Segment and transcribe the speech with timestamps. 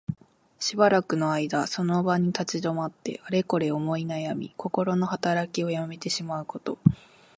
[0.59, 6.79] しばらくの間その場に立ち止まって、あれこれ思いなやみ、こころのはたらきをやめてしまうこと。